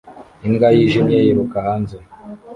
[0.47, 1.97] Imbwa yijimye yiruka hanze